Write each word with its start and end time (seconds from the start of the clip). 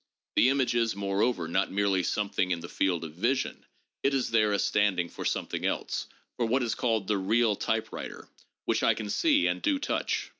The 0.35 0.49
image 0.49 0.73
is, 0.73 0.95
moreover, 0.95 1.47
not 1.47 1.71
merely 1.71 2.01
something 2.01 2.49
in 2.49 2.61
the 2.61 2.67
field 2.67 3.03
of 3.03 3.13
vision; 3.13 3.67
it 4.01 4.15
is 4.15 4.31
there 4.31 4.51
as 4.51 4.63
standing 4.65 5.09
for 5.09 5.23
something 5.23 5.63
else,— 5.63 6.07
for 6.37 6.47
what 6.47 6.63
is 6.63 6.73
called 6.73 7.05
the 7.07 7.19
real 7.19 7.55
typewriter, 7.55 8.27
which 8.65 8.81
I 8.81 8.95
can 8.95 9.11
see 9.11 9.45
and 9.45 9.61
do 9.61 9.77
touch. 9.77 10.29